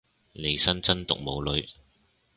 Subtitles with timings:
[0.33, 1.69] 利申真毒冇女